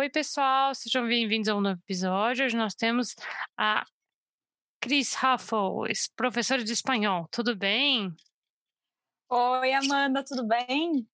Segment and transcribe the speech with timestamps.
[0.00, 2.46] Oi, pessoal, sejam bem-vindos a um novo episódio.
[2.46, 3.14] Hoje nós temos
[3.54, 3.84] a
[4.80, 7.28] Cris Raffles, professora de espanhol.
[7.30, 8.10] Tudo bem?
[9.28, 11.06] Oi, Amanda, tudo bem?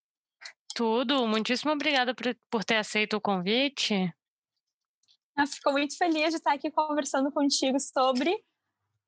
[0.73, 1.27] Tudo.
[1.27, 4.15] Muitíssimo obrigada por, por ter aceito o convite.
[5.37, 8.41] Eu fico muito feliz de estar aqui conversando contigo sobre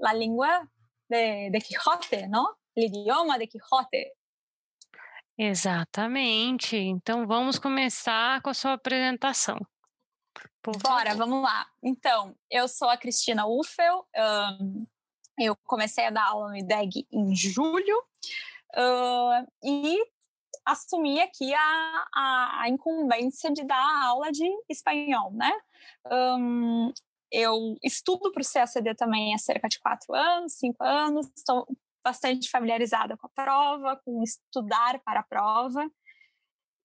[0.03, 0.69] a língua
[1.09, 2.53] de, de Quijote, não?
[2.77, 4.13] O idioma de Quijote.
[5.39, 6.77] Exatamente.
[6.77, 9.59] Então vamos começar com a sua apresentação.
[10.61, 11.16] Por Bora, favor.
[11.16, 11.66] vamos lá.
[11.82, 14.04] Então, eu sou a Cristina Uffel.
[14.61, 14.86] Um,
[15.39, 18.03] eu comecei a dar aula no IDEG em julho
[18.77, 19.96] uh, e
[20.64, 25.52] assumi aqui a, a, a, incumbência de dar aula de espanhol, né?
[26.11, 26.93] Um,
[27.30, 31.66] eu estudo para o CACD também há cerca de quatro anos, cinco anos, estou
[32.08, 35.86] bastante familiarizada com a prova, com estudar para a prova.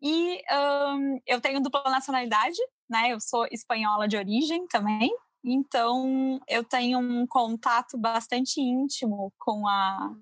[0.02, 2.58] E um, eu tenho dupla nacionalidade,
[2.90, 3.14] né?
[3.14, 5.10] Eu sou espanhola de origem também,
[5.44, 10.14] então eu tenho um contato bastante íntimo com a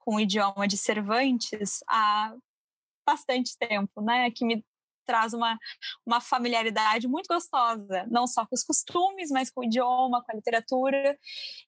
[0.00, 2.34] com o idioma de Cervantes há
[3.06, 4.30] bastante tempo, né?
[4.32, 4.64] Que me
[5.10, 5.58] traz uma,
[6.06, 10.36] uma familiaridade muito gostosa, não só com os costumes, mas com o idioma, com a
[10.36, 11.18] literatura.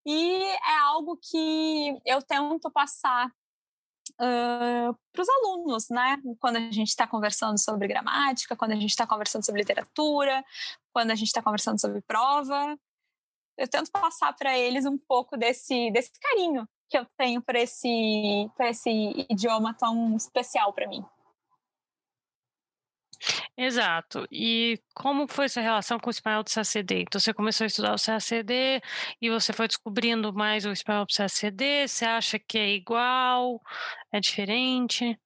[0.07, 3.27] E é algo que eu tento passar
[4.13, 6.19] uh, para os alunos, né?
[6.39, 10.45] Quando a gente está conversando sobre gramática, quando a gente está conversando sobre literatura,
[10.93, 12.79] quando a gente está conversando sobre prova.
[13.59, 18.49] Eu tento passar para eles um pouco desse, desse carinho que eu tenho para esse,
[18.61, 21.05] esse idioma tão especial para mim.
[23.57, 24.27] Exato.
[24.33, 27.03] E como foi sua relação com o espanhol do CACD?
[27.03, 28.81] Então, você começou a estudar o CACD
[29.21, 31.87] e você foi descobrindo mais o espanhol do CACD?
[31.87, 33.61] Você acha que é igual?
[34.11, 35.19] É diferente?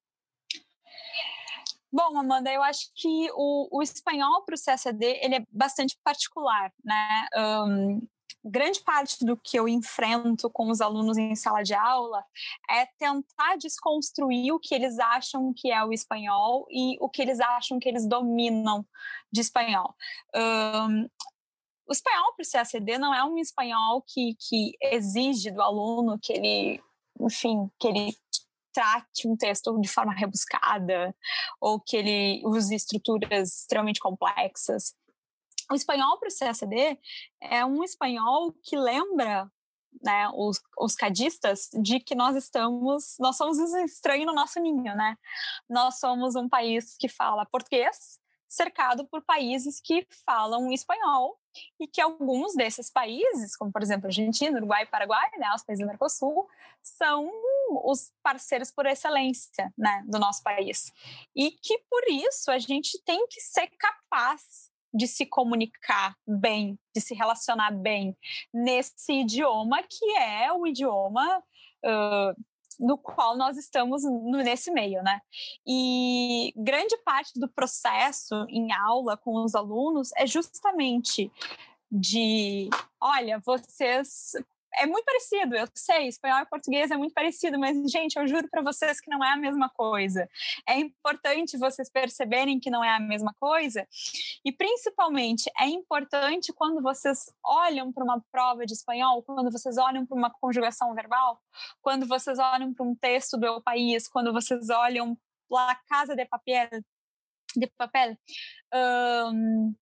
[1.92, 6.72] Bom, Amanda, eu acho que o, o espanhol para o CACD ele é bastante particular,
[6.84, 7.26] né?
[7.36, 8.06] Um,
[8.46, 12.24] grande parte do que eu enfrento com os alunos em sala de aula
[12.70, 17.40] é tentar desconstruir o que eles acham que é o espanhol e o que eles
[17.40, 18.86] acham que eles dominam
[19.32, 19.94] de espanhol.
[20.34, 21.08] Um,
[21.88, 26.32] o espanhol para o CACD não é um espanhol que, que exige do aluno que
[26.32, 26.82] ele,
[27.20, 28.16] enfim, que ele
[28.72, 31.14] trate um texto de forma rebuscada
[31.60, 34.94] ou que ele use estruturas extremamente complexas.
[35.70, 36.98] O espanhol para o CACD
[37.40, 39.50] é um espanhol que lembra
[40.02, 45.16] né, os, os cadistas de que nós estamos, nós somos estranhos no nosso ninho, né?
[45.68, 51.38] Nós somos um país que fala português, cercado por países que falam espanhol
[51.80, 55.88] e que alguns desses países, como por exemplo Argentina, Uruguai Paraguai, né, os países do
[55.88, 56.48] Mercosul,
[56.82, 57.28] são
[57.84, 60.92] os parceiros por excelência, né, do nosso país.
[61.34, 67.00] E que por isso a gente tem que ser capaz de se comunicar bem, de
[67.00, 68.16] se relacionar bem
[68.52, 71.42] nesse idioma que é o idioma
[71.84, 72.44] uh,
[72.78, 74.02] no qual nós estamos
[74.44, 75.20] nesse meio, né?
[75.66, 81.30] E grande parte do processo em aula com os alunos é justamente
[81.90, 82.68] de,
[83.00, 84.32] olha, vocês
[84.78, 88.48] é muito parecido, eu sei, espanhol e português é muito parecido, mas, gente, eu juro
[88.48, 90.28] para vocês que não é a mesma coisa.
[90.68, 93.86] É importante vocês perceberem que não é a mesma coisa,
[94.44, 100.04] e principalmente é importante quando vocês olham para uma prova de espanhol, quando vocês olham
[100.06, 101.40] para uma conjugação verbal,
[101.80, 105.16] quando vocês olham para um texto do El País, quando vocês olham
[105.50, 106.68] La Casa de Papel,
[107.56, 108.16] de papel
[109.32, 109.74] um,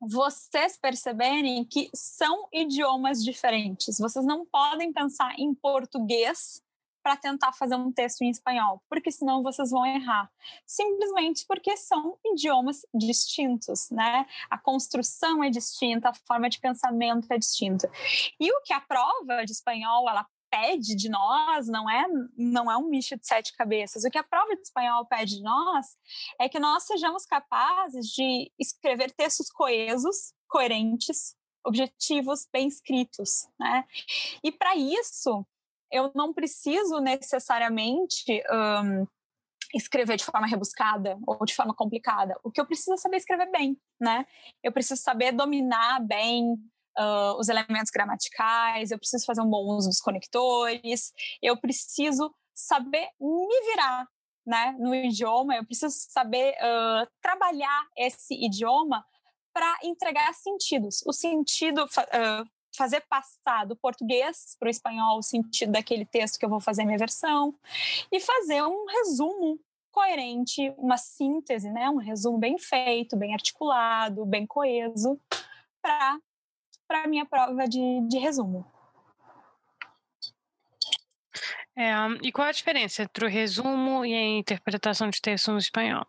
[0.00, 3.98] vocês perceberem que são idiomas diferentes.
[3.98, 6.62] Vocês não podem pensar em português
[7.06, 10.28] para tentar fazer um texto em espanhol, porque senão vocês vão errar.
[10.66, 14.26] Simplesmente porque são idiomas distintos, né?
[14.50, 17.88] A construção é distinta, a forma de pensamento é distinta.
[18.40, 20.26] E o que a prova de espanhol ela
[20.56, 22.06] pede de nós não é,
[22.36, 24.04] não é um bicho de sete cabeças.
[24.04, 25.86] O que a prova de espanhol pede de nós
[26.40, 33.84] é que nós sejamos capazes de escrever textos coesos, coerentes, objetivos, bem escritos, né?
[34.42, 35.44] E para isso,
[35.92, 39.06] eu não preciso necessariamente um,
[39.74, 42.38] escrever de forma rebuscada ou de forma complicada.
[42.42, 44.24] O que eu preciso é saber escrever bem, né?
[44.62, 46.56] Eu preciso saber dominar bem
[46.98, 51.12] uh, os elementos gramaticais, eu preciso fazer um bom uso dos conectores,
[51.42, 54.06] eu preciso saber me virar
[54.46, 59.04] né, no idioma, eu preciso saber uh, trabalhar esse idioma
[59.52, 61.02] para entregar sentidos.
[61.06, 66.44] O sentido, uh, fazer passar do português para o espanhol o sentido daquele texto que
[66.44, 67.54] eu vou fazer minha versão
[68.12, 69.58] e fazer um resumo
[69.90, 71.88] coerente, uma síntese, né?
[71.88, 75.18] Um resumo bem feito, bem articulado, bem coeso
[75.80, 76.20] para
[76.86, 78.64] para a minha prova de, de resumo.
[81.76, 81.92] É,
[82.22, 86.06] e qual a diferença entre o resumo e a interpretação de texto no espanhol?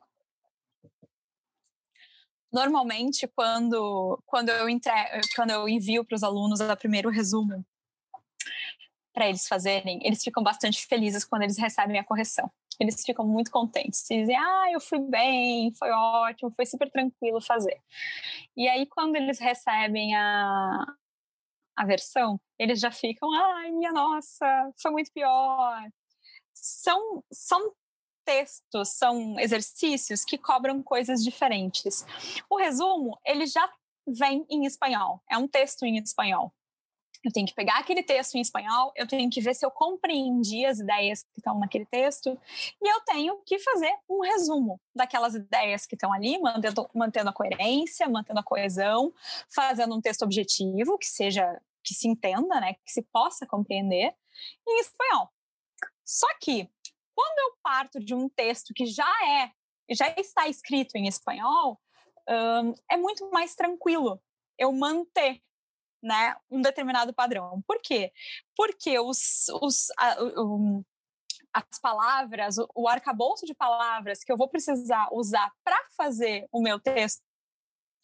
[2.52, 4.92] Normalmente, quando, quando, eu, entre,
[5.36, 7.66] quando eu envio para os alunos o primeiro resumo
[9.18, 12.52] para eles fazerem, eles ficam bastante felizes quando eles recebem a correção.
[12.80, 14.08] Eles ficam muito contentes.
[14.12, 17.82] Eles dizem, ah, eu fui bem, foi ótimo, foi super tranquilo fazer.
[18.56, 20.86] E aí, quando eles recebem a,
[21.76, 24.46] a versão, eles já ficam, ai, minha nossa,
[24.80, 25.82] foi muito pior.
[26.54, 27.74] São, são
[28.24, 32.06] textos, são exercícios que cobram coisas diferentes.
[32.48, 33.68] O resumo, ele já
[34.08, 36.54] vem em espanhol, é um texto em espanhol.
[37.24, 40.66] Eu tenho que pegar aquele texto em espanhol, eu tenho que ver se eu compreendi
[40.66, 42.40] as ideias que estão naquele texto,
[42.82, 47.34] e eu tenho que fazer um resumo daquelas ideias que estão ali, mantendo, mantendo a
[47.34, 49.14] coerência, mantendo a coesão,
[49.50, 54.14] fazendo um texto objetivo, que seja, que se entenda, né, que se possa compreender,
[54.68, 55.30] em espanhol.
[56.06, 56.70] Só que,
[57.16, 59.52] quando eu parto de um texto que já é,
[59.90, 61.80] já está escrito em espanhol,
[62.30, 64.22] um, é muito mais tranquilo
[64.58, 65.42] eu manter
[66.02, 67.62] né, um determinado padrão.
[67.68, 68.12] Por quê?
[68.56, 70.84] Porque os, os, a, um,
[71.54, 76.62] as palavras, o, o arcabouço de palavras que eu vou precisar usar para fazer o
[76.62, 77.22] meu texto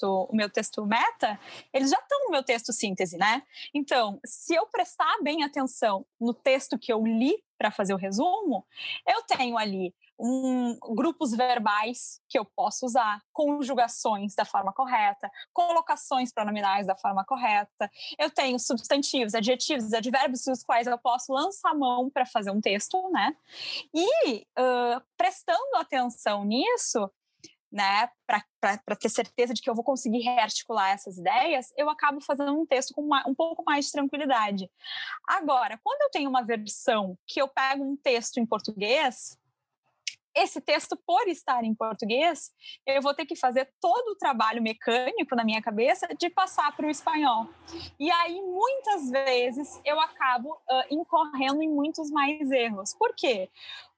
[0.06, 1.40] o meu texto meta,
[1.72, 3.42] eles já estão no meu texto síntese, né?
[3.74, 8.66] Então, se eu prestar bem atenção no texto que eu li para fazer o resumo,
[9.08, 16.32] eu tenho ali um, grupos verbais que eu posso usar, conjugações da forma correta, colocações
[16.32, 17.92] pronominais da forma correta.
[18.18, 22.62] Eu tenho substantivos, adjetivos, advérbios os quais eu posso lançar a mão para fazer um
[22.62, 23.36] texto, né?
[23.94, 27.12] E uh, prestando atenção nisso,
[27.70, 32.54] né, para ter certeza de que eu vou conseguir rearticular essas ideias, eu acabo fazendo
[32.54, 34.70] um texto com uma, um pouco mais de tranquilidade.
[35.28, 39.40] Agora, quando eu tenho uma versão que eu pego um texto em português,
[40.36, 42.52] esse texto, por estar em português,
[42.86, 46.88] eu vou ter que fazer todo o trabalho mecânico na minha cabeça de passar para
[46.88, 47.48] o espanhol.
[48.00, 52.94] E aí, muitas vezes, eu acabo uh, incorrendo em muitos mais erros.
[52.94, 53.50] Por quê?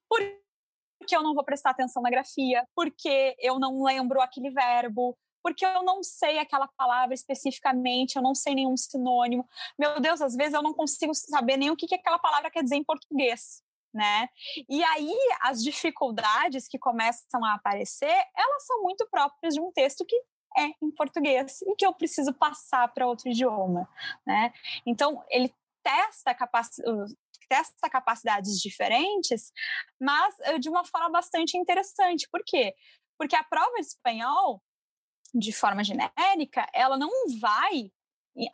[0.09, 5.65] Porque eu não vou prestar atenção na grafia, porque eu não lembro aquele verbo, porque
[5.65, 9.47] eu não sei aquela palavra especificamente, eu não sei nenhum sinônimo.
[9.77, 12.63] Meu Deus, às vezes eu não consigo saber nem o que, que aquela palavra quer
[12.63, 13.63] dizer em português
[13.95, 14.27] né?
[14.69, 20.05] E aí as dificuldades que começam a aparecer, elas são muito próprias de um texto
[20.05, 20.15] que
[20.57, 23.89] é em português e que eu preciso passar para outro idioma,
[24.27, 24.53] né?
[24.85, 26.69] Então ele testa capac...
[27.47, 29.51] testa capacidades diferentes,
[29.99, 32.27] mas eh, de uma forma bastante interessante.
[32.29, 32.73] Por quê?
[33.17, 34.61] Porque a prova de espanhol,
[35.33, 37.91] de forma genérica, ela não vai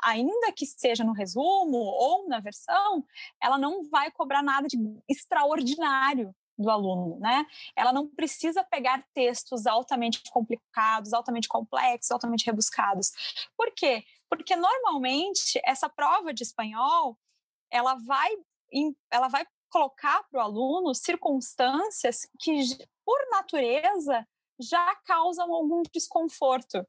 [0.04, 3.04] ainda que seja no resumo ou na versão,
[3.42, 4.78] ela não vai cobrar nada de
[5.10, 7.46] extraordinário do aluno, né?
[7.76, 13.12] Ela não precisa pegar textos altamente complicados, altamente complexos, altamente rebuscados.
[13.58, 14.04] Por quê?
[14.30, 17.18] Porque normalmente essa prova de espanhol,
[17.72, 18.30] ela vai
[19.12, 22.62] ela vai colocar para o aluno circunstâncias que
[23.04, 24.26] por natureza
[24.60, 26.86] já causam algum desconforto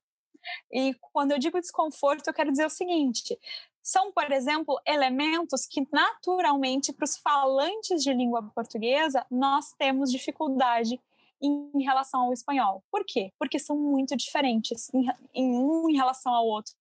[0.70, 3.38] e quando eu digo desconforto, eu quero dizer o seguinte:
[3.82, 11.00] são, por exemplo, elementos que naturalmente para os falantes de língua portuguesa nós temos dificuldade
[11.40, 12.84] em relação ao espanhol.
[12.90, 13.32] Por quê?
[13.38, 16.74] Porque são muito diferentes em, em um em relação ao outro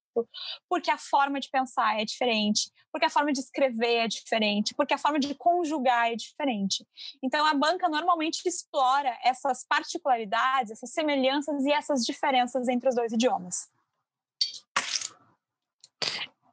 [0.69, 4.93] porque a forma de pensar é diferente, porque a forma de escrever é diferente, porque
[4.93, 6.85] a forma de conjugar é diferente.
[7.23, 13.11] Então, a banca normalmente explora essas particularidades, essas semelhanças e essas diferenças entre os dois
[13.11, 13.69] idiomas.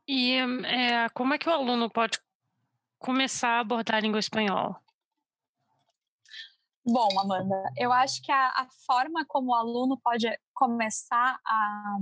[0.07, 2.19] E é, como é que o aluno pode
[2.99, 4.81] começar a abordar a língua espanhola?
[6.91, 11.99] Bom, Amanda, eu acho que a, a forma como o aluno pode começar a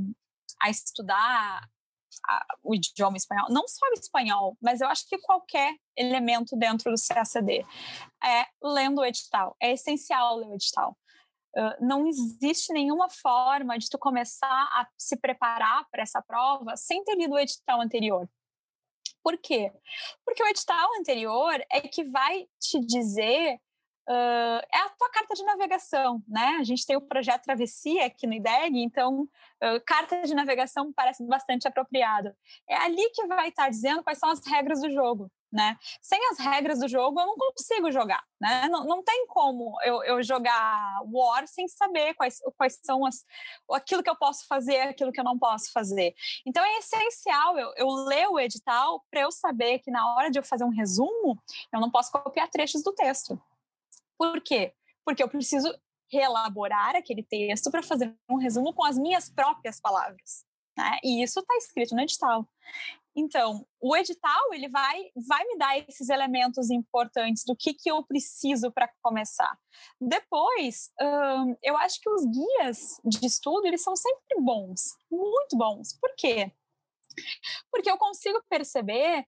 [0.63, 1.69] a estudar
[2.63, 6.97] o idioma espanhol, não só o espanhol, mas eu acho que qualquer elemento dentro do
[6.97, 7.65] CACD
[8.25, 9.57] é lendo o edital.
[9.61, 10.97] É essencial ler o edital.
[11.57, 17.03] Uh, não existe nenhuma forma de tu começar a se preparar para essa prova sem
[17.05, 18.29] ter lido o edital anterior.
[19.23, 19.73] Por quê?
[20.25, 23.59] Porque o edital anterior é que vai te dizer
[24.09, 26.57] uh, é a tua carta de navegação, né?
[26.61, 31.25] A gente tem o projeto Travessia aqui no IDEG, então uh, carta de navegação parece
[31.25, 32.35] bastante apropriado.
[32.69, 35.31] É ali que vai estar dizendo quais são as regras do jogo.
[35.53, 35.79] Né?
[36.03, 38.69] Sem as regras do jogo, eu não consigo jogar, né?
[38.69, 43.25] Não, não tem como eu, eu jogar War sem saber quais, quais são as,
[43.71, 46.15] aquilo que eu posso fazer, aquilo que eu não posso fazer.
[46.45, 50.39] Então é essencial eu, eu ler o edital para eu saber que na hora de
[50.39, 51.41] eu fazer um resumo,
[51.73, 53.41] eu não posso copiar trechos do texto.
[54.18, 54.73] Por quê?
[55.04, 55.73] Porque eu preciso
[56.11, 60.44] reelaborar aquele texto para fazer um resumo com as minhas próprias palavras.
[60.76, 60.99] Né?
[61.02, 62.46] E isso está escrito no edital.
[63.16, 68.04] Então, o edital ele vai, vai me dar esses elementos importantes do que, que eu
[68.04, 69.58] preciso para começar.
[69.99, 75.99] Depois, hum, eu acho que os guias de estudo eles são sempre bons, muito bons.
[75.99, 76.52] Por quê?
[77.73, 79.26] Porque eu consigo perceber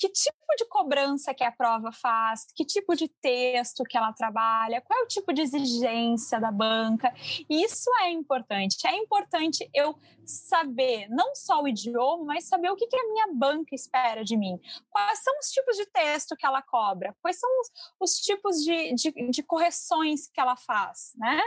[0.00, 4.80] que tipo de cobrança que a prova faz, que tipo de texto que ela trabalha,
[4.80, 7.12] qual é o tipo de exigência da banca.
[7.48, 8.78] Isso é importante.
[8.86, 13.26] É importante eu saber não só o idioma, mas saber o que, que a minha
[13.34, 14.58] banca espera de mim.
[14.88, 17.14] Quais são os tipos de texto que ela cobra?
[17.20, 21.42] Quais são os, os tipos de, de, de, correções que ela faz, né?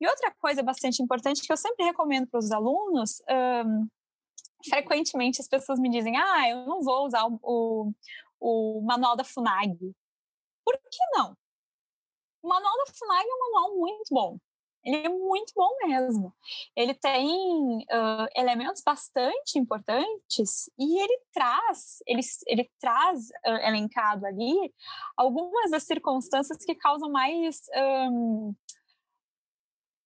[0.00, 3.22] E outra coisa bastante importante que eu sempre recomendo para os alunos,
[3.64, 3.86] um,
[4.68, 7.92] frequentemente as pessoas me dizem: ah, eu não vou usar o, o,
[8.40, 9.94] o manual da FUNAG.
[10.64, 11.36] Por que não?
[12.42, 14.38] O manual da FUNAG é um manual muito bom.
[14.84, 16.34] Ele é muito bom mesmo.
[16.76, 24.72] Ele tem uh, elementos bastante importantes e ele traz, ele, ele traz uh, elencado ali
[25.16, 28.54] algumas das circunstâncias que causam mais um,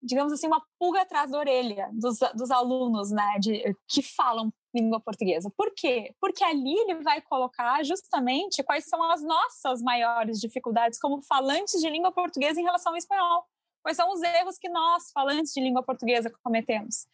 [0.02, 5.00] digamos assim, uma pulga atrás da orelha dos, dos alunos, né, de, que falam língua
[5.00, 5.50] portuguesa.
[5.56, 6.14] Por quê?
[6.20, 11.88] Porque ali ele vai colocar justamente quais são as nossas maiores dificuldades como falantes de
[11.88, 13.44] língua portuguesa em relação ao espanhol.
[13.82, 17.06] Quais são os erros que nós, falantes de língua portuguesa, cometemos?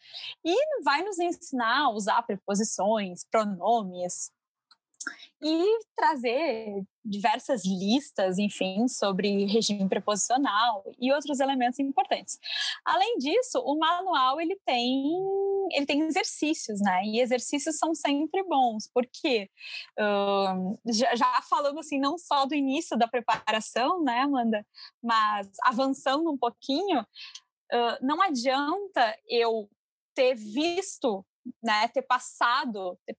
[0.43, 4.31] E vai nos ensinar a usar preposições, pronomes,
[5.41, 12.39] e trazer diversas listas, enfim, sobre regime preposicional e outros elementos importantes.
[12.83, 15.03] Além disso, o manual ele tem
[15.71, 17.03] ele tem exercícios, né?
[17.05, 19.49] E exercícios são sempre bons, porque
[19.99, 24.65] uh, já, já, falando assim, não só do início da preparação, né, Amanda,
[25.01, 29.69] mas avançando um pouquinho, uh, não adianta eu
[30.13, 31.25] ter visto
[31.63, 33.15] né, ter passado, ter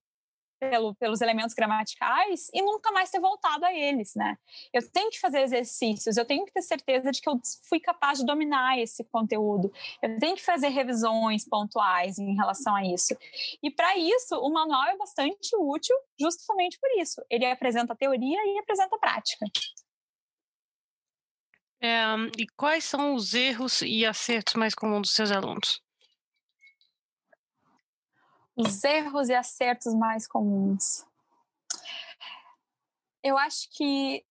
[0.59, 4.37] pelo, pelos elementos gramaticais e nunca mais ter voltado a eles, né?
[4.73, 8.19] Eu tenho que fazer exercícios, eu tenho que ter certeza de que eu fui capaz
[8.19, 9.71] de dominar esse conteúdo,
[10.01, 13.15] eu tenho que fazer revisões pontuais em relação a isso.
[13.61, 17.23] E para isso, o manual é bastante útil, justamente por isso.
[17.29, 19.45] Ele apresenta a teoria e apresenta a prática.
[21.79, 22.03] É,
[22.37, 25.79] e quais são os erros e acertos mais comuns dos seus alunos?
[28.57, 31.05] Os erros e acertos mais comuns.
[33.23, 34.25] Eu acho que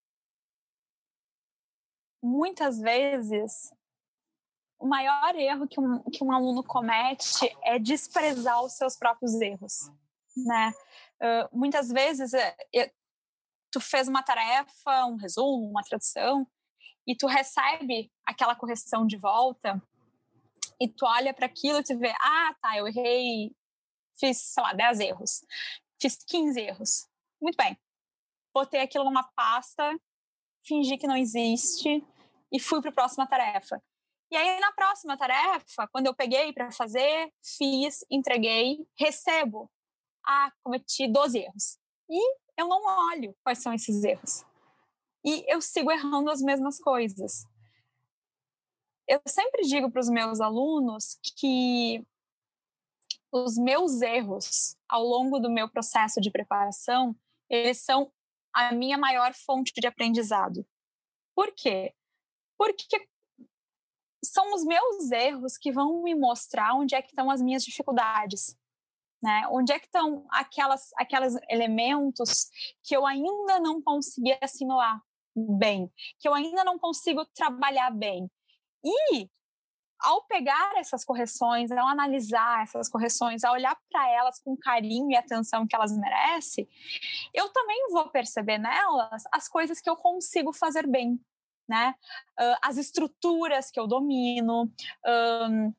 [2.20, 3.72] muitas vezes
[4.80, 9.92] o maior erro que um, que um aluno comete é desprezar os seus próprios erros,
[10.36, 10.74] né?
[11.22, 12.90] Uh, muitas vezes uh,
[13.70, 16.46] tu fez uma tarefa, um resumo, uma tradução,
[17.06, 19.80] e tu recebe aquela correção de volta,
[20.80, 23.54] e tu olha para aquilo e tu vê, ah, tá, eu errei
[24.18, 25.44] fiz, sei lá, 10 erros,
[26.00, 27.08] fiz 15 erros.
[27.40, 27.78] Muito bem.
[28.54, 29.98] Botei aquilo numa pasta,
[30.64, 32.04] fingi que não existe
[32.52, 33.82] e fui para a próxima tarefa.
[34.30, 39.70] E aí, na próxima tarefa, quando eu peguei para fazer, fiz, entreguei, recebo.
[40.26, 41.78] Ah, cometi 12 erros.
[42.10, 44.44] E eu não olho quais são esses erros.
[45.24, 47.46] E eu sigo errando as mesmas coisas.
[49.06, 52.04] Eu sempre digo para os meus alunos que
[53.44, 57.16] os meus erros ao longo do meu processo de preparação,
[57.48, 58.12] eles são
[58.52, 60.66] a minha maior fonte de aprendizado.
[61.34, 61.94] Por quê?
[62.58, 63.06] Porque
[64.24, 68.56] são os meus erros que vão me mostrar onde é que estão as minhas dificuldades.
[69.22, 69.46] Né?
[69.50, 72.48] Onde é que estão aquelas, aquelas elementos
[72.82, 75.02] que eu ainda não consegui assimilar
[75.34, 78.30] bem, que eu ainda não consigo trabalhar bem.
[78.84, 79.28] E
[80.00, 85.16] ao pegar essas correções, ao analisar essas correções, ao olhar para elas com carinho e
[85.16, 86.68] atenção que elas merecem,
[87.32, 91.20] eu também vou perceber nelas as coisas que eu consigo fazer bem,
[91.68, 91.94] né?
[92.38, 94.70] Uh, as estruturas que eu domino,
[95.50, 95.72] um,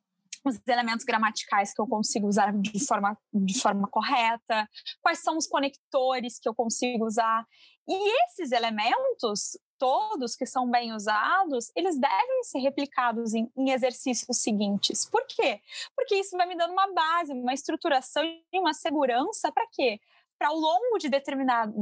[0.48, 4.70] os elementos gramaticais que eu consigo usar de forma, de forma correta,
[5.02, 7.46] quais são os conectores que eu consigo usar.
[7.88, 14.38] E esses elementos, todos que são bem usados, eles devem ser replicados em, em, exercícios
[14.38, 15.06] seguintes.
[15.06, 15.62] Por quê?
[15.96, 20.02] Porque isso vai me dando uma base, uma estruturação e uma segurança para quê?
[20.38, 21.74] Para ao longo de determinados,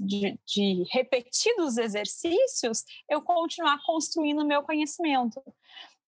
[0.00, 5.42] de, de repetidos exercícios, eu continuar construindo o meu conhecimento.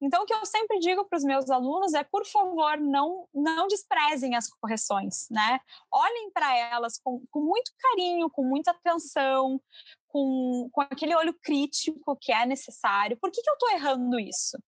[0.02, 3.68] Então, o que eu sempre digo para os meus alunos é, por favor, não, não
[3.68, 5.61] desprezem as correções, né?
[5.92, 9.62] Olhem para elas com, com muito carinho, com muita atenção,
[10.09, 13.16] com, com aquele olho crítico que é necessário.
[13.16, 14.59] Por que, que eu estou errando isso?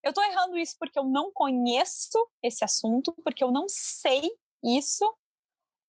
[0.00, 4.30] Eu estou errando isso porque eu não conheço esse assunto, porque eu não sei
[4.62, 5.12] isso,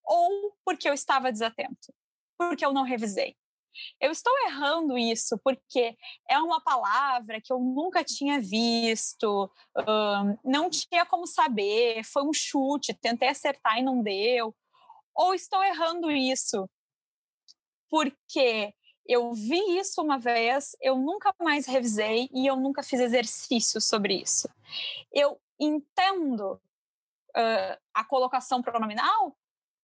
[0.04, 1.94] ou porque eu estava desatento,
[2.40, 3.38] porque eu não revisei.
[4.00, 5.96] Eu estou errando isso porque
[6.30, 12.34] é uma palavra que eu nunca tinha visto, um, não tinha como saber, foi um
[12.34, 14.56] chute, tentei acertar e não deu.
[15.14, 16.70] Ou estou errando isso
[17.90, 18.74] porque
[19.08, 24.16] eu vi isso uma vez, eu nunca mais revisei e eu nunca fiz exercício sobre
[24.16, 24.50] isso.
[25.12, 29.38] Eu entendo uh, a colocação pronominal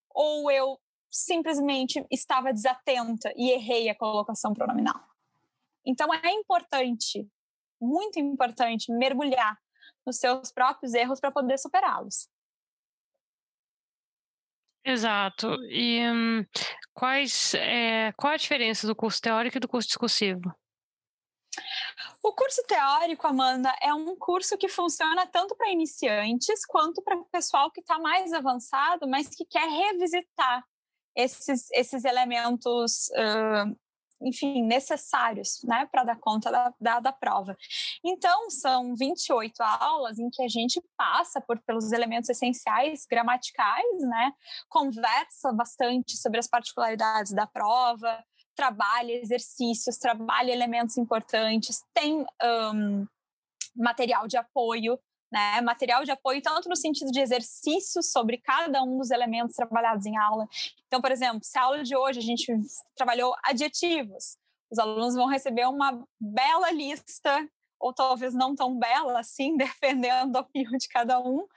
[0.09, 0.79] ou eu
[1.11, 4.99] simplesmente estava desatenta e errei a colocação pronominal.
[5.85, 7.27] Então é importante,
[7.79, 9.57] muito importante, mergulhar
[10.05, 12.29] nos seus próprios erros para poder superá-los.
[14.83, 15.47] Exato.
[15.69, 16.45] E hum,
[16.93, 20.53] quais, é, qual a diferença do curso teórico e do curso discursivo?
[22.23, 27.25] O curso teórico, Amanda, é um curso que funciona tanto para iniciantes quanto para o
[27.25, 30.63] pessoal que está mais avançado, mas que quer revisitar
[31.15, 33.77] esses, esses elementos, uh,
[34.21, 37.57] enfim, necessários né, para dar conta da, da, da, prova.
[38.03, 44.31] Então, são 28 aulas em que a gente passa por, pelos elementos essenciais gramaticais, né,
[44.69, 48.23] conversa bastante sobre as particularidades da prova,
[48.55, 52.25] trabalha exercícios, trabalha elementos importantes, tem
[52.73, 53.07] um,
[53.75, 54.99] material de apoio
[55.31, 60.05] né, material de apoio tanto no sentido de exercícios sobre cada um dos elementos trabalhados
[60.05, 60.47] em aula.
[60.87, 62.53] Então, por exemplo, se a aula de hoje a gente
[62.95, 64.37] trabalhou adjetivos,
[64.69, 67.47] os alunos vão receber uma bela lista
[67.79, 71.47] ou talvez não tão bela assim, dependendo da opinião de cada um,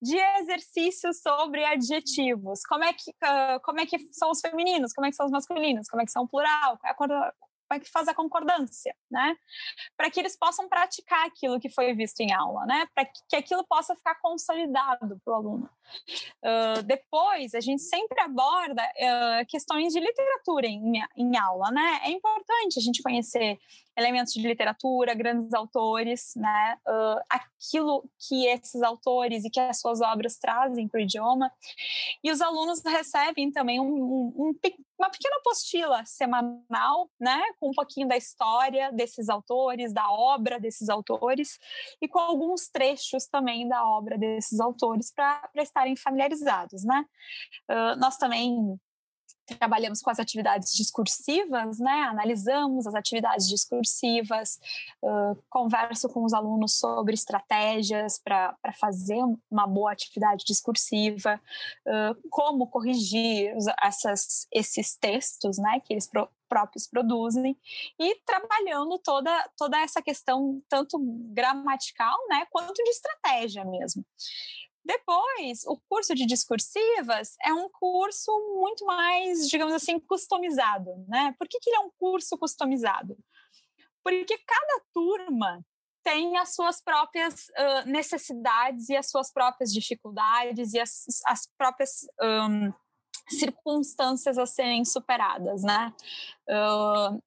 [0.00, 2.64] de exercícios sobre adjetivos.
[2.64, 5.32] Como é que, uh, como é que são os femininos, como é que são os
[5.32, 6.94] masculinos, como é que são o plural, é
[7.74, 9.36] como é que faz a concordância, né?
[9.96, 12.86] Para que eles possam praticar aquilo que foi visto em aula, né?
[12.94, 15.70] Para que aquilo possa ficar consolidado para o aluno.
[16.42, 22.00] Uh, depois, a gente sempre aborda uh, questões de literatura em, em aula, né?
[22.04, 23.58] É importante a gente conhecer
[23.96, 26.78] elementos de literatura, grandes autores, né?
[26.86, 31.50] Uh, aquilo que esses autores e que as suas obras trazem para o idioma.
[32.22, 34.52] E os alunos recebem também um, um, um,
[34.98, 37.40] uma pequena apostila semanal, né?
[37.60, 41.58] Com um pouquinho da história desses autores, da obra desses autores
[42.00, 47.04] e com alguns trechos também da obra desses autores para estarem familiarizados, né?
[47.70, 48.78] Uh, nós também
[49.46, 52.02] trabalhamos com as atividades discursivas, né?
[52.08, 54.58] analisamos as atividades discursivas,
[55.02, 61.40] uh, converso com os alunos sobre estratégias para fazer uma boa atividade discursiva,
[61.86, 65.80] uh, como corrigir essas, esses textos né?
[65.80, 67.56] que eles pro, próprios produzem
[67.98, 70.98] e trabalhando toda, toda essa questão tanto
[71.32, 72.46] gramatical né?
[72.50, 74.04] quanto de estratégia mesmo.
[74.84, 81.34] Depois, o curso de discursivas é um curso muito mais, digamos assim, customizado, né?
[81.38, 83.16] Por que, que ele é um curso customizado?
[84.02, 85.64] Porque cada turma
[86.02, 92.06] tem as suas próprias uh, necessidades e as suas próprias dificuldades e as, as próprias
[92.20, 92.70] um,
[93.30, 95.94] circunstâncias a serem superadas, né?
[96.46, 97.22] Uh,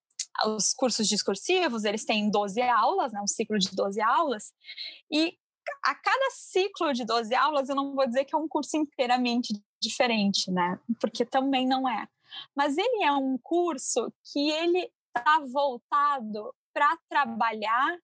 [0.46, 4.54] os cursos discursivos, eles têm 12 aulas, né, um ciclo de 12 aulas,
[5.12, 5.36] e
[5.84, 9.53] a cada ciclo de 12 aulas, eu não vou dizer que é um curso inteiramente
[9.82, 10.80] diferente, né?
[10.99, 12.08] Porque também não é.
[12.56, 17.97] Mas ele é um curso que ele está voltado para trabalhar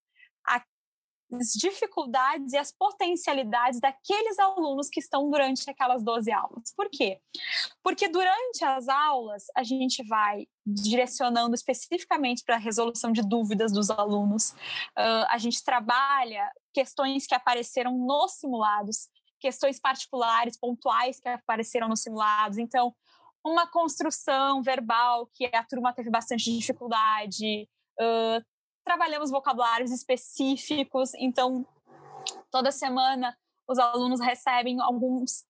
[1.53, 6.73] dificuldades e as potencialidades daqueles alunos que estão durante aquelas 12 aulas.
[6.75, 7.19] Por quê?
[7.83, 13.89] Porque durante as aulas a gente vai direcionando especificamente para a resolução de dúvidas dos
[13.89, 14.51] alunos,
[14.97, 22.01] uh, a gente trabalha questões que apareceram nos simulados, questões particulares, pontuais que apareceram nos
[22.01, 22.57] simulados.
[22.57, 22.95] Então,
[23.45, 27.67] uma construção verbal que a turma teve bastante dificuldade,
[27.99, 28.52] uh,
[28.83, 31.65] trabalhamos vocabulários específicos, então
[32.51, 35.45] toda semana os alunos recebem alguns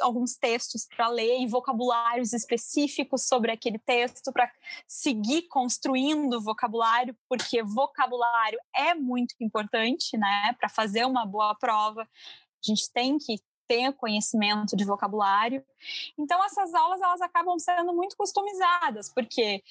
[0.00, 4.50] alguns textos para ler e vocabulários específicos sobre aquele texto para
[4.86, 12.02] seguir construindo vocabulário, porque vocabulário é muito importante, né, para fazer uma boa prova.
[12.02, 12.06] A
[12.62, 15.64] gente tem que ter conhecimento de vocabulário.
[16.18, 19.62] Então essas aulas elas acabam sendo muito customizadas, porque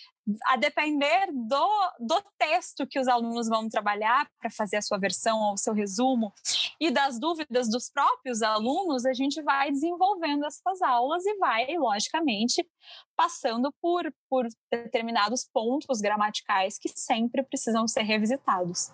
[0.46, 5.40] a depender do, do texto que os alunos vão trabalhar para fazer a sua versão
[5.40, 6.34] ou o seu resumo
[6.80, 12.68] e das dúvidas dos próprios alunos, a gente vai desenvolvendo essas aulas e vai, logicamente,
[13.16, 18.92] passando por, por determinados pontos gramaticais que sempre precisam ser revisitados.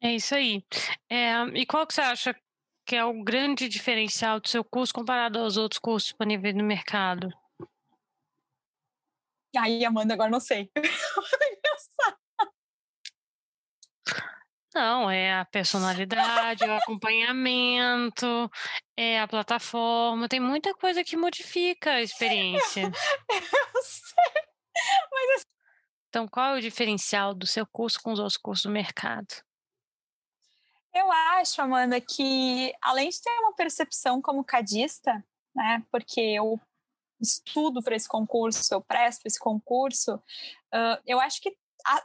[0.00, 0.64] É isso aí.
[1.08, 2.36] É, e qual que você acha
[2.84, 7.32] que é o grande diferencial do seu curso comparado aos outros cursos disponíveis no mercado?
[9.56, 10.70] Aí, Amanda, agora não sei.
[14.74, 18.50] Não, é a personalidade, o acompanhamento,
[18.96, 22.84] é a plataforma, tem muita coisa que modifica a experiência.
[23.28, 24.42] Eu sei.
[25.12, 25.42] Mas...
[26.08, 29.28] Então, qual é o diferencial do seu curso com os outros cursos do mercado?
[30.94, 36.60] Eu acho, Amanda, que além de ter uma percepção como cadista, né, porque eu
[37.22, 41.56] estudo para esse concurso, eu presto esse concurso, uh, eu acho que
[41.86, 42.02] a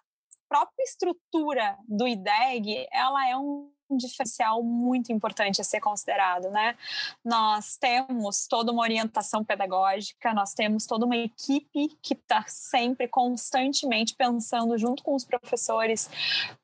[0.47, 6.77] própria estrutura do IDEG, ela é um diferencial muito importante a ser considerado, né?
[7.23, 14.13] Nós temos toda uma orientação pedagógica, nós temos toda uma equipe que está sempre, constantemente
[14.15, 16.09] pensando junto com os professores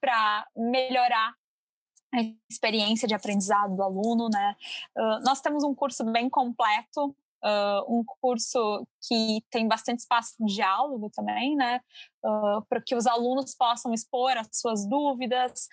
[0.02, 1.34] para melhorar
[2.14, 4.56] a experiência de aprendizado do aluno, né?
[4.96, 10.56] Uh, nós temos um curso bem completo, uh, um curso que tem bastante espaço de
[10.56, 11.80] diálogo também, né?
[12.24, 15.68] Uh, para que os alunos possam expor as suas dúvidas,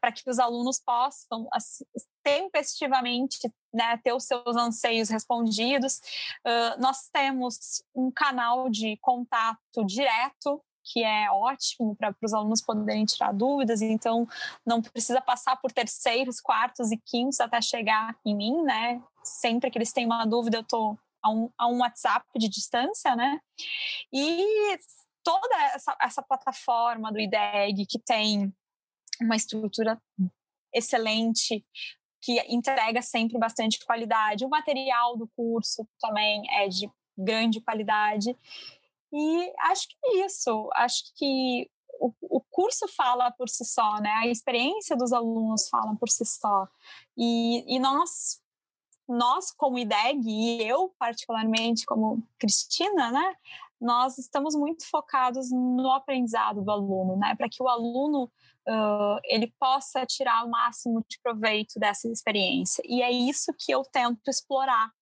[0.00, 1.84] para que os alunos possam assim,
[2.22, 5.98] tempestivamente né, ter os seus anseios respondidos.
[6.78, 13.32] nós temos um canal de contato direto que é ótimo para os alunos poderem tirar
[13.32, 14.26] dúvidas, então
[14.64, 19.02] não precisa passar por terceiros, quartos e quintos até chegar em mim, né?
[19.22, 23.14] Sempre que eles têm uma dúvida, eu estou a um, a um WhatsApp de distância,
[23.14, 23.40] né?
[24.12, 24.78] E
[25.22, 28.52] toda essa, essa plataforma do IDEG que tem
[29.20, 30.00] uma estrutura
[30.72, 31.64] excelente,
[32.22, 34.44] que entrega sempre bastante qualidade.
[34.44, 38.36] O material do curso também é de grande qualidade.
[39.12, 40.68] E acho que é isso.
[40.74, 44.10] Acho que o, o, curso fala por si só, né?
[44.10, 46.68] A experiência dos alunos fala por si só.
[47.16, 48.40] E, e nós,
[49.08, 53.34] nós como IDEG, e eu particularmente como Cristina, né?
[53.80, 57.34] Nós estamos muito focados no aprendizado do aluno, né?
[57.36, 58.24] Para que o aluno
[58.68, 62.82] uh, ele possa tirar o máximo de proveito dessa experiência.
[62.84, 64.92] E é isso que eu tento explorar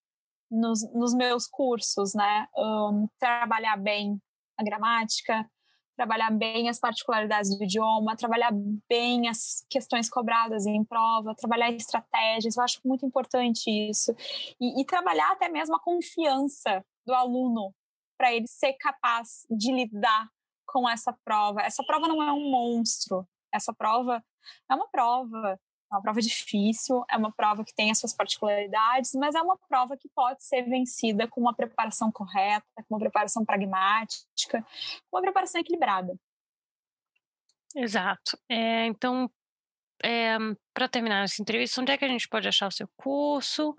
[0.56, 2.48] nos, nos meus cursos, né?
[2.56, 4.20] Um, trabalhar bem
[4.58, 5.48] a gramática,
[5.96, 8.52] trabalhar bem as particularidades do idioma, trabalhar
[8.88, 14.14] bem as questões cobradas em prova, trabalhar estratégias, eu acho muito importante isso.
[14.60, 17.74] E, e trabalhar até mesmo a confiança do aluno
[18.18, 20.28] para ele ser capaz de lidar
[20.66, 21.62] com essa prova.
[21.62, 24.22] Essa prova não é um monstro, essa prova
[24.70, 25.58] é uma prova.
[25.90, 29.56] É uma prova difícil, é uma prova que tem as suas particularidades, mas é uma
[29.68, 34.62] prova que pode ser vencida com uma preparação correta, com uma preparação pragmática,
[35.08, 36.18] com uma preparação equilibrada.
[37.74, 38.36] Exato.
[38.48, 39.30] É, então,
[40.02, 40.36] é,
[40.74, 43.76] para terminar essa entrevista, onde é que a gente pode achar o seu curso?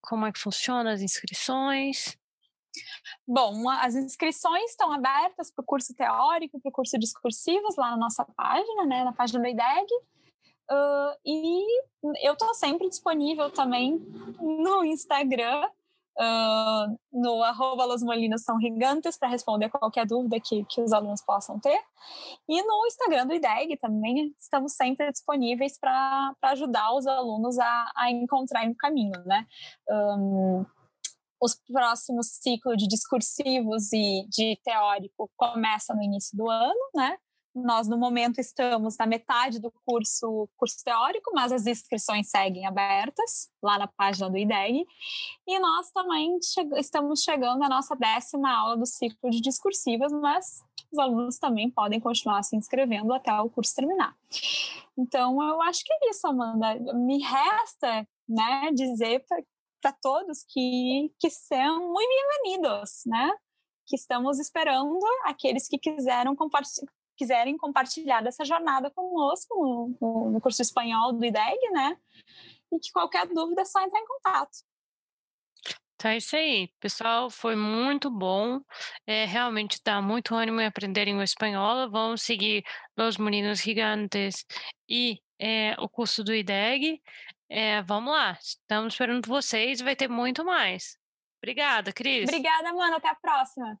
[0.00, 2.16] Como é que funciona as inscrições?
[3.26, 7.96] Bom, as inscrições estão abertas para o curso teórico, para o curso discursivos lá na
[7.96, 9.86] nossa página, né, na página do IDEG.
[10.70, 11.64] Uh, e
[12.26, 13.98] eu estou sempre disponível também
[14.40, 15.68] no Instagram,
[16.18, 21.22] uh, no arroba Los Molinos São Gigantes, para responder qualquer dúvida que, que os alunos
[21.22, 21.80] possam ter.
[22.48, 28.10] E no Instagram do IDEG também estamos sempre disponíveis para ajudar os alunos a, a
[28.10, 29.46] encontrarem o caminho, né?
[29.88, 30.64] Um,
[31.40, 37.16] os próximos ciclos de discursivos e de teórico começam no início do ano, né?
[37.56, 43.50] Nós, no momento, estamos na metade do curso, curso teórico, mas as inscrições seguem abertas
[43.62, 44.86] lá na página do IDEG.
[45.46, 50.62] E nós também che estamos chegando à nossa décima aula do ciclo de discursivas, mas
[50.92, 54.14] os alunos também podem continuar se inscrevendo até o curso terminar.
[54.98, 56.74] Então, eu acho que é isso, Amanda.
[56.92, 59.24] Me resta né, dizer
[59.80, 62.10] para todos que, que são muito
[62.42, 63.32] bem-vindos, né?
[63.86, 66.36] Que estamos esperando aqueles que quiseram
[67.16, 71.96] quiserem compartilhar dessa jornada conosco no, no curso espanhol do IDEG, né?
[72.72, 74.58] E que qualquer dúvida é só entrar em contato.
[75.96, 78.60] Então é isso aí, pessoal, foi muito bom.
[79.06, 81.90] É, realmente dá muito ânimo em aprenderem o espanhol.
[81.90, 82.62] Vamos seguir
[82.96, 84.44] Los Meninos Gigantes
[84.86, 87.00] e é, o curso do IDEG.
[87.48, 90.98] É, vamos lá, estamos esperando vocês, vai ter muito mais.
[91.42, 92.28] Obrigada, Cris.
[92.28, 92.96] Obrigada, mano.
[92.96, 93.80] Até a próxima.